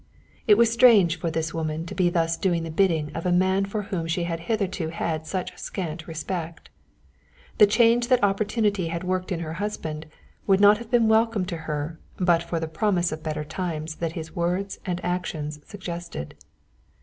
It 0.47 0.57
was 0.57 0.73
strange 0.73 1.19
for 1.19 1.29
this 1.29 1.53
woman 1.53 1.85
to 1.85 1.93
be 1.93 2.09
thus 2.09 2.35
doing 2.35 2.63
the 2.63 2.71
bidding 2.71 3.11
of 3.15 3.23
a 3.27 3.31
man 3.31 3.65
for 3.65 3.83
whom 3.83 4.07
she 4.07 4.23
had 4.23 4.39
hitherto 4.39 4.87
had 4.89 5.27
such 5.27 5.55
scant 5.59 6.07
respect. 6.07 6.71
The 7.59 7.67
change 7.67 8.07
that 8.07 8.23
opportunity 8.23 8.87
had 8.87 9.03
worked 9.03 9.31
in 9.31 9.41
her 9.41 9.53
husband 9.61 10.07
would 10.47 10.59
not 10.59 10.79
have 10.79 10.89
been 10.89 11.07
welcome 11.07 11.45
to 11.45 11.55
her 11.69 11.99
but 12.17 12.41
for 12.41 12.59
the 12.59 12.67
promise 12.67 13.11
of 13.11 13.21
better 13.21 13.43
times 13.43 13.97
that 13.97 14.13
his 14.13 14.35
words 14.35 14.79
and 14.87 14.99
actions 15.05 15.59
suggested. 15.67 16.33